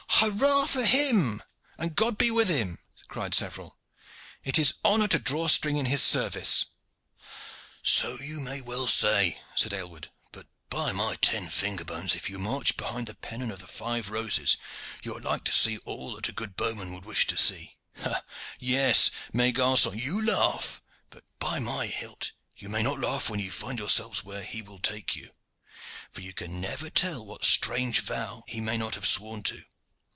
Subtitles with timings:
[0.23, 1.41] "Hurrah for him,
[1.79, 3.79] and God be with him!" cried several.
[4.43, 6.67] "It is honor to draw string in his service."
[7.81, 10.11] "So you may well say," said Aylward.
[10.69, 12.13] "By my ten finger bones!
[12.13, 14.57] if you march behind the pennon of the five roses
[15.01, 17.79] you are like to see all that a good bowman would wish to see.
[18.03, 18.21] Ha!
[18.59, 22.33] yes, mes garcons, you laugh, but, by my hilt!
[22.55, 25.31] you may not laugh when you find yourselves where he will take you,
[26.11, 29.63] for you can never tell what strange vow he may not have sworn to.